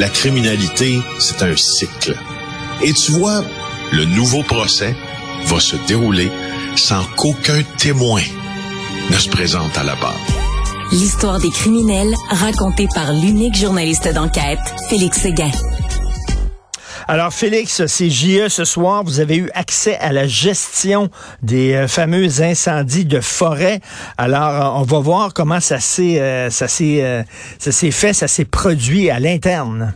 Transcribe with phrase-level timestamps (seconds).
[0.00, 2.16] la criminalité, c'est un cycle.
[2.82, 3.44] Et tu vois,
[3.92, 4.96] le nouveau procès
[5.44, 6.30] va se dérouler
[6.74, 8.22] sans qu'aucun témoin
[9.10, 10.16] ne se présente à la barre.
[10.90, 14.58] L'histoire des criminels racontée par l'unique journaliste d'enquête,
[14.88, 15.50] Félix Séguin.
[17.10, 19.02] Alors, Félix, c'est JE ce soir.
[19.02, 21.10] Vous avez eu accès à la gestion
[21.42, 23.80] des euh, fameux incendies de forêt.
[24.16, 27.26] Alors, euh, on va voir comment ça s'est, euh, ça s'est,
[27.58, 29.92] ça s'est fait, ça s'est produit à l'interne.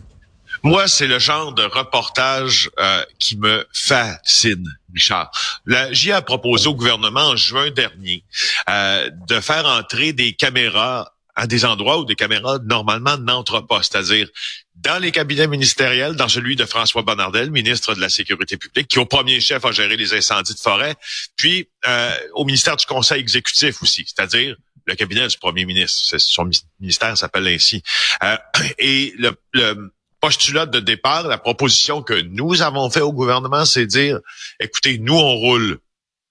[0.65, 2.71] Moi, c'est le genre de reportage
[3.19, 4.67] qui me fascine.
[4.95, 5.31] Richard.
[5.67, 8.25] La JE a proposé au gouvernement en juin dernier
[8.69, 14.29] de faire entrer des caméras à des endroits où des caméras normalement n'entrent pas, c'est-à-dire
[14.77, 18.99] dans les cabinets ministériels, dans celui de François Bonnardel, ministre de la Sécurité publique, qui
[18.99, 20.95] au premier chef a géré les incendies de forêt,
[21.37, 26.19] puis euh, au ministère du Conseil exécutif aussi, c'est-à-dire le cabinet du premier ministre.
[26.19, 27.83] Son ministère s'appelle ainsi.
[28.23, 28.37] Euh,
[28.79, 29.91] et le, le
[30.25, 34.21] postulat de départ, la proposition que nous avons fait au gouvernement, c'est dire,
[34.59, 35.81] écoutez, nous, on roule,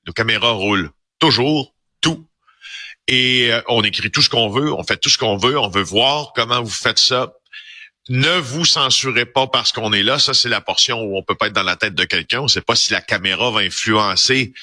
[0.08, 2.28] nos caméras roulent toujours, tout.
[3.08, 5.70] Et euh, on écrit tout ce qu'on veut, on fait tout ce qu'on veut, on
[5.70, 7.34] veut voir comment vous faites ça
[8.10, 10.20] ne vous censurez pas parce qu'on est là.
[10.20, 12.40] Ça, c'est la portion où on peut pas être dans la tête de quelqu'un.
[12.42, 14.54] On ne sait pas si la caméra va influencer,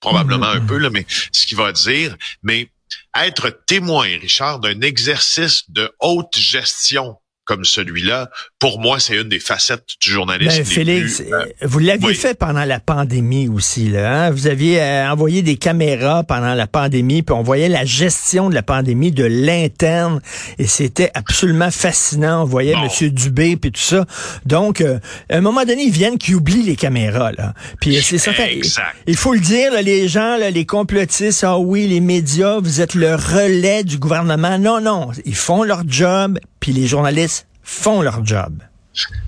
[0.00, 2.16] probablement un peu, là, mais ce qu'il va dire.
[2.42, 2.70] Mais
[3.14, 7.18] être témoin, Richard, d'un exercice de haute gestion
[7.48, 10.58] comme celui-là, pour moi, c'est une des facettes du journalisme.
[10.58, 13.88] Ben, Félix, euh, vous l'aviez fait pendant la pandémie aussi.
[13.88, 14.30] Là, hein?
[14.30, 18.54] Vous aviez euh, envoyé des caméras pendant la pandémie, puis on voyait la gestion de
[18.54, 20.20] la pandémie de l'interne,
[20.58, 22.42] et c'était absolument fascinant.
[22.42, 23.08] On voyait M.
[23.08, 24.04] Dubé, puis tout ça.
[24.44, 24.98] Donc, euh,
[25.30, 27.32] à un moment donné, ils viennent qui oublient les caméras.
[27.32, 27.54] Là.
[27.80, 28.32] Puis c'est ça.
[29.06, 32.94] Il faut le dire, les gens, là, les complotistes, ah oui, les médias, vous êtes
[32.94, 34.58] le relais du gouvernement.
[34.58, 36.38] Non, non, ils font leur job,
[36.72, 38.62] les journalistes font leur job.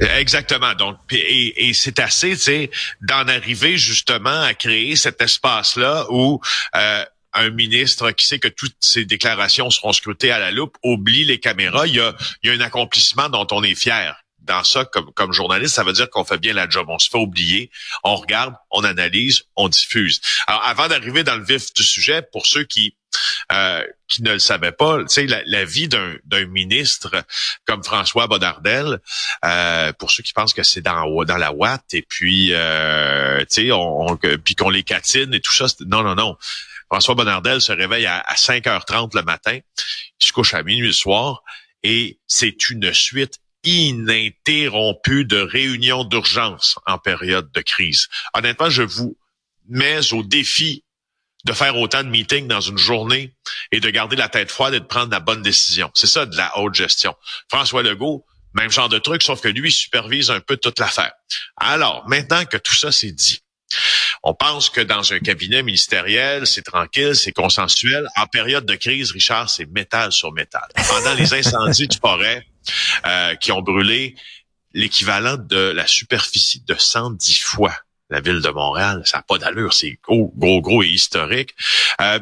[0.01, 0.75] Exactement.
[0.75, 2.71] Donc, et, c'est assez, tu sais,
[3.03, 6.41] d'en arriver justement à créer cet espace-là où
[6.75, 11.25] euh, un ministre qui sait que toutes ses déclarations seront scrutées à la loupe oublie
[11.25, 11.87] les caméras.
[11.87, 14.17] Il y a, il y a un accomplissement dont on est fier.
[14.51, 16.87] Dans ça, comme, journaliste, ça veut dire qu'on fait bien la job.
[16.89, 17.71] On se fait oublier,
[18.03, 20.21] on regarde, on analyse, on diffuse.
[20.49, 22.97] Alors, avant d'arriver dans le vif du sujet, pour ceux qui
[23.53, 23.85] euh,
[24.19, 24.99] ne le savaient pas.
[25.03, 26.19] Tu sais, la, vie d'un,
[26.49, 27.25] ministre
[27.65, 28.99] comme François Bodardel,
[29.45, 33.71] euh, pour ceux qui pensent que c'est dans, la Watt et puis, euh, tu sais,
[33.71, 35.67] on, puis qu'on les catine et tout ça.
[35.87, 36.37] Non, non, non.
[36.91, 41.45] François Bonnardel se réveille à, 5h30 le matin, il se couche à minuit le soir,
[41.85, 48.09] et c'est une suite ininterrompue de réunions d'urgence en période de crise.
[48.35, 49.17] Honnêtement, je vous
[49.69, 50.85] mets au défi
[51.45, 53.35] de faire autant de meetings dans une journée
[53.73, 55.91] et de garder la tête froide et de prendre la bonne décision.
[55.95, 57.15] C'est ça de la haute gestion.
[57.49, 61.13] François Legault, même genre de truc, sauf que lui supervise un peu toute l'affaire.
[61.57, 63.41] Alors, maintenant que tout ça c'est dit,
[64.23, 68.07] on pense que dans un cabinet ministériel, c'est tranquille, c'est consensuel.
[68.17, 70.67] En période de crise, Richard, c'est métal sur métal.
[70.89, 72.45] Pendant les incendies du forêt
[73.07, 74.15] euh, qui ont brûlé
[74.73, 77.75] l'équivalent de la superficie de 110 fois
[78.11, 79.03] la ville de Montréal.
[79.05, 81.55] Ça n'a pas d'allure, c'est gros, gros, gros et historique.
[82.01, 82.19] Euh,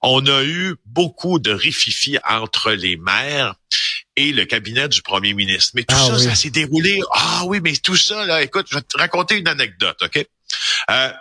[0.00, 3.54] on a eu beaucoup de rififi entre les maires
[4.16, 5.72] et le cabinet du premier ministre.
[5.74, 7.00] Mais tout ah ça, ça s'est déroulé.
[7.12, 10.24] Ah oui, mais tout ça, là, écoute, je vais te raconter une anecdote, OK?
[10.90, 11.12] Euh,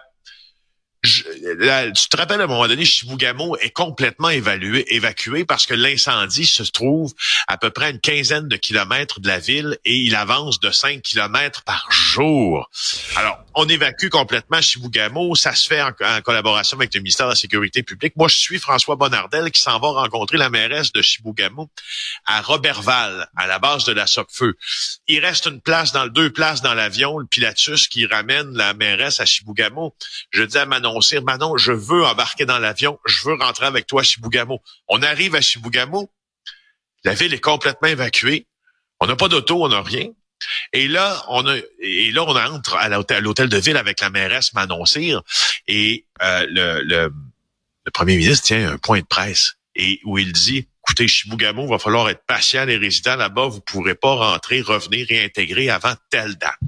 [1.03, 6.45] tu te rappelles à un moment donné, Chibougamau est complètement évalué, évacué parce que l'incendie
[6.45, 7.13] se trouve
[7.47, 11.01] à peu près une quinzaine de kilomètres de la ville et il avance de 5
[11.01, 12.69] kilomètres par jour.
[13.17, 15.35] Alors, on évacue complètement Chibougamau.
[15.35, 15.91] Ça se fait en,
[16.21, 18.15] collaboration avec le ministère de la Sécurité publique.
[18.15, 21.69] Moi, je suis François Bonnardel qui s'en va rencontrer la mairesse de Chibougamau
[22.25, 24.55] à Robertval, à la base de la Sopfeu.
[25.07, 29.19] Il reste une place dans deux places dans l'avion, le Pilatus qui ramène la mairesse
[29.19, 29.95] à Chibougamau.
[30.31, 34.01] Je dis à Manon Manon, je veux embarquer dans l'avion, je veux rentrer avec toi
[34.01, 34.61] à Chibougamau.
[34.87, 36.11] On arrive à Chibougamau,
[37.03, 38.47] la ville est complètement évacuée,
[38.99, 40.09] on n'a pas d'auto, on n'a rien.
[40.73, 44.53] Et là, on a, et là, on entre à l'hôtel de ville avec la mairesse
[44.53, 44.83] Manon
[45.67, 47.13] et euh, le, le,
[47.85, 51.79] le premier ministre tient un point de presse et où il dit écoutez, Chibougamau, va
[51.79, 56.59] falloir être patient, les résidents là-bas, vous pourrez pas rentrer, revenir, réintégrer avant telle date.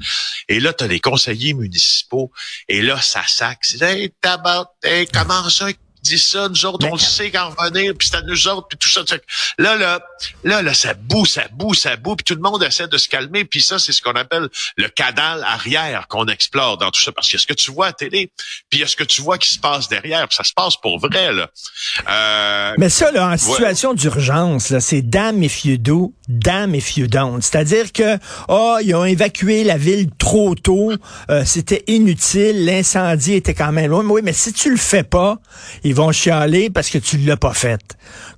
[0.48, 2.32] Et là, tu as les conseillers municipaux,
[2.70, 3.60] et là, ça sac.
[3.62, 5.68] C'est, hey, comment ça,
[6.06, 8.78] dit ça, nous autres, on le sait qu'en revenir, puis c'est à nous autres, puis
[8.78, 9.02] tout ça.
[9.58, 10.00] Là, là,
[10.44, 13.10] là, là, ça boue, ça boue, ça boue, puis tout le monde essaie de se
[13.10, 14.48] calmer, puis ça, c'est ce qu'on appelle
[14.78, 17.94] le canal arrière qu'on explore dans tout ça, parce que ce que tu vois à
[17.94, 18.32] télé,
[18.70, 20.54] puis il y a ce que tu vois qui se passe derrière, puis ça se
[20.54, 21.50] passe pour vrai, là.
[22.10, 26.98] Euh, Mais ça, là, en situation d'urgence, là, c'est damn if you do, damn if
[26.98, 27.42] you don't.
[27.42, 28.18] C'est-à-dire que,
[28.48, 30.92] oh, ils ont évacué la ville trop tôt,
[31.30, 34.04] euh, c'était inutile, l'incendie était quand même loin.
[34.06, 35.38] Oui, mais si tu le fais pas,
[35.84, 37.82] ils vont chialer parce que tu l'as pas fait.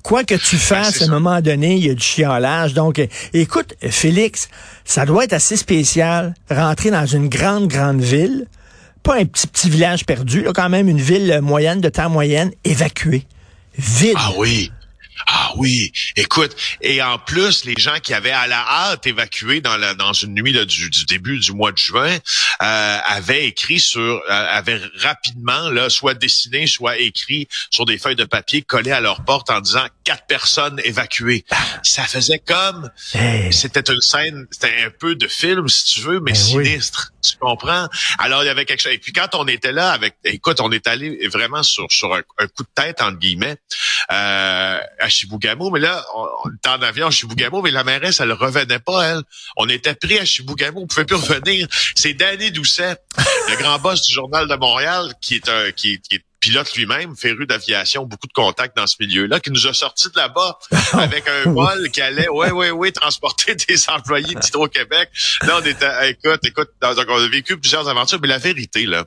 [0.03, 2.73] Quoi que tu fasses, à un moment donné, il y a du chialage.
[2.73, 3.01] Donc,
[3.33, 4.47] écoute, Félix,
[4.85, 8.47] ça doit être assez spécial, rentrer dans une grande, grande ville,
[9.03, 12.51] pas un petit, petit village perdu, là, quand même une ville moyenne, de temps moyenne,
[12.63, 13.25] évacuée.
[13.77, 14.15] Vide.
[14.15, 14.71] Ah oui.
[15.25, 19.77] Ah oui, écoute, et en plus, les gens qui avaient à la hâte évacué dans
[19.77, 22.17] la dans une nuit là, du, du, début du mois de juin
[22.61, 28.15] euh, avaient écrit sur, euh, avaient rapidement là, soit dessiné, soit écrit sur des feuilles
[28.15, 31.45] de papier collées à leur porte en disant quatre personnes évacuées.
[31.83, 32.89] Ça faisait comme,
[33.51, 37.13] c'était une scène, c'était un peu de film si tu veux, mais ben sinistre.
[37.31, 37.87] Tu comprends?
[38.19, 38.93] Alors, il y avait quelque chose.
[38.93, 42.21] Et puis quand on était là avec, écoute, on est allé vraiment sur, sur un,
[42.21, 43.57] coup de tête, entre guillemets,
[44.11, 45.71] euh, à Chibougamau.
[45.71, 49.21] Mais là, on, était en avion à Chibougamau, mais la mairesse, elle revenait pas, elle.
[49.57, 51.67] On était pris à Chibougamau, on pouvait plus revenir.
[51.95, 52.97] C'est Danny Doucet,
[53.49, 57.15] le grand boss du Journal de Montréal, qui est un, qui, qui est pilote lui-même,
[57.15, 60.59] féru d'aviation, beaucoup de contacts dans ce milieu-là, qui nous a sortis de là-bas
[60.93, 65.09] avec un vol qui allait, ouais, ouais, ouais, transporter des employés d'Hydro-Québec.
[65.43, 69.05] Là, on était, écoute, écoute, on a vécu plusieurs aventures, mais la vérité, là,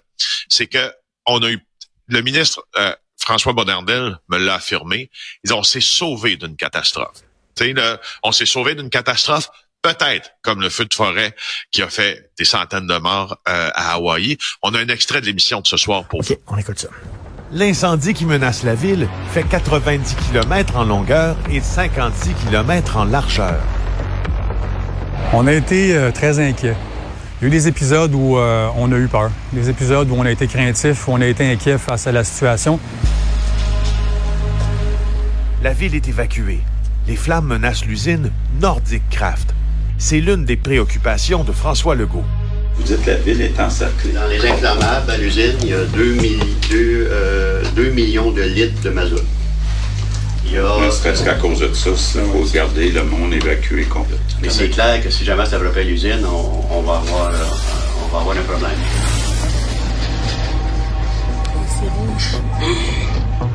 [0.49, 0.93] c'est que
[1.27, 1.61] on a eu,
[2.09, 5.11] le ministre euh, François Bonnardel me l'a affirmé,
[5.45, 7.19] ils ont s'est sauvé d'une catastrophe.
[7.57, 7.75] sais,
[8.23, 9.51] on s'est sauvé d'une catastrophe
[9.83, 11.35] peut-être comme le feu de forêt
[11.71, 14.37] qui a fait des centaines de morts euh, à Hawaï.
[14.63, 16.35] On a un extrait de l'émission de ce soir pour vous.
[16.47, 16.89] On écoute ça.
[17.53, 23.61] L'incendie qui menace la ville fait 90 km en longueur et 56 km en largeur.
[25.33, 26.77] On a été euh, très inquiets.
[27.41, 30.15] Il y a eu des épisodes où euh, on a eu peur, des épisodes où
[30.15, 32.79] on a été craintif, où on a été inquiet face à la situation.
[35.63, 36.61] La ville est évacuée.
[37.07, 38.31] Les flammes menacent l'usine
[38.61, 39.55] Nordic Craft.
[40.03, 42.25] C'est l'une des préoccupations de François Legault.
[42.75, 44.13] Vous dites que la ville est encerclée.
[44.13, 46.17] Dans les inflammables, à l'usine, il y a 2,
[47.13, 49.21] euh, millions de litres de mazout.
[50.47, 50.87] Il y a...
[50.87, 54.39] Ne serait-ce qu'à cause de ça, il faut garder le monde évacué complètement.
[54.41, 57.45] Mais c'est clair que si jamais ça à l'usine, on, va avoir, euh,
[58.03, 58.71] on va avoir un problème.
[61.69, 62.43] C'est rouge.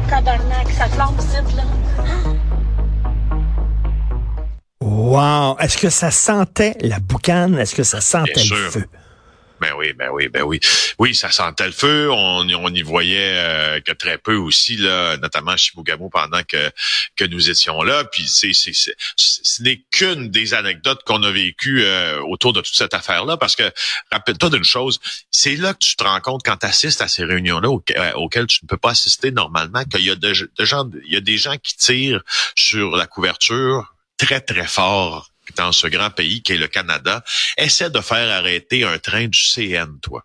[0.08, 1.18] Tabarnak, ça flambe
[1.58, 1.64] là.
[4.96, 5.58] Wow!
[5.60, 7.60] Est-ce que ça sentait la boucane?
[7.60, 8.86] Est-ce que ça sentait le feu?
[9.60, 10.62] Ben oui, ben oui, ben oui.
[11.00, 12.10] Oui, ça sentait le feu.
[12.10, 16.72] On, on y voyait euh, que très peu aussi, là, notamment à Chibougamau pendant que,
[17.18, 18.06] que nous étions là.
[18.06, 18.72] Puis c'est, c'est,
[19.18, 23.36] ce n'est qu'une des anecdotes qu'on a vécues euh, autour de toute cette affaire-là.
[23.36, 23.70] Parce que
[24.14, 27.26] rappelle-toi d'une chose, c'est là que tu te rends compte quand tu assistes à ces
[27.26, 30.90] réunions-là euh, auxquelles tu ne peux pas assister normalement, qu'il y a de, de gens,
[31.06, 32.24] il y a des gens qui tirent
[32.56, 37.24] sur la couverture très, très fort dans ce grand pays qui est le Canada,
[37.58, 40.24] essaie de faire arrêter un train du CN, toi.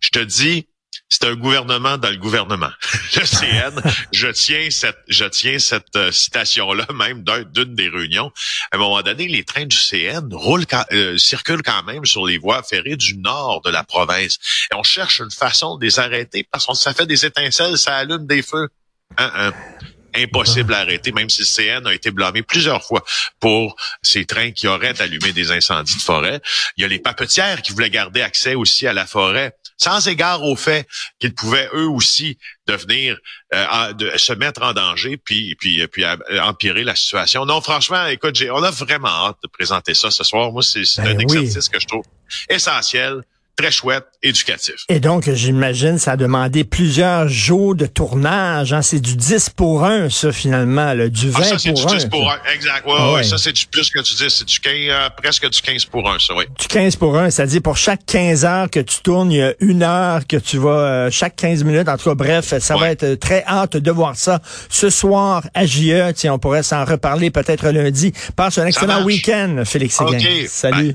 [0.00, 0.66] Je te dis,
[1.08, 2.70] c'est un gouvernement dans le gouvernement.
[3.14, 3.80] Le CN,
[4.12, 8.32] je tiens cette, je tiens cette euh, citation-là même d'une des réunions.
[8.72, 12.38] À un moment donné, les trains du CN roulent, euh, circulent quand même sur les
[12.38, 14.38] voies ferrées du nord de la province.
[14.72, 17.96] Et on cherche une façon de les arrêter parce que ça fait des étincelles, ça
[17.96, 18.68] allume des feux.
[19.16, 19.52] Hein, hein
[20.14, 23.04] impossible à arrêter, même si le CN a été blâmé plusieurs fois
[23.40, 26.40] pour ces trains qui auraient allumé des incendies de forêt.
[26.76, 30.42] Il y a les papetières qui voulaient garder accès aussi à la forêt, sans égard
[30.42, 30.86] au fait
[31.18, 33.16] qu'ils pouvaient eux aussi devenir
[33.54, 36.04] euh, de, se mettre en danger puis puis puis
[36.40, 37.44] empirer la situation.
[37.46, 40.50] Non, franchement, écoute, on a vraiment hâte de présenter ça ce soir.
[40.52, 42.04] Moi, c'est ben un exercice que je trouve
[42.48, 43.22] essentiel
[43.56, 44.84] très chouette, éducatif.
[44.90, 48.74] Et donc, j'imagine, ça a demandé plusieurs jours de tournage.
[48.74, 48.82] Hein?
[48.82, 52.04] C'est du 10 pour 1, ça, finalement, là, du 20 ah, ça, c'est du 10
[52.06, 52.86] pour 1, exact.
[52.86, 53.24] Ouais, ah ouais.
[53.24, 54.28] ça, c'est du plus que tu dis.
[54.28, 56.44] C'est du 15, euh, presque du 15 pour 1, ça, oui.
[56.58, 59.54] Du 15 pour 1, c'est-à-dire pour chaque 15 heures que tu tournes, il y a
[59.60, 62.90] une heure que tu vas, euh, chaque 15 minutes, en tout cas, bref, ça va
[62.90, 64.42] être très hâte de voir ça.
[64.68, 68.12] Ce soir, à JE, tiens, on pourrait s'en reparler peut-être lundi.
[68.36, 70.18] Passe un excellent week-end, Félix Séguin.
[70.46, 70.94] Salut.